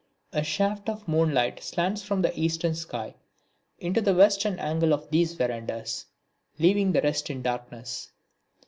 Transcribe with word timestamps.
A 0.33 0.43
shaft 0.43 0.89
of 0.89 1.07
moonlight 1.07 1.61
slants 1.61 2.01
from 2.01 2.23
the 2.23 2.33
eastern 2.35 2.73
sky 2.73 3.13
into 3.77 4.01
the 4.01 4.15
western 4.15 4.57
angle 4.57 4.93
of 4.95 5.07
these 5.11 5.35
verandahs, 5.35 6.07
leaving 6.57 6.91
the 6.91 7.03
rest 7.03 7.29
in 7.29 7.43
darkness. 7.43 8.09